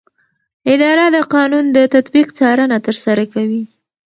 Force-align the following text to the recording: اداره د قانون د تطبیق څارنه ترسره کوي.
اداره 0.73 1.05
د 1.15 1.17
قانون 1.33 1.65
د 1.71 1.77
تطبیق 1.93 2.27
څارنه 2.37 2.77
ترسره 2.85 3.23
کوي. 3.33 3.63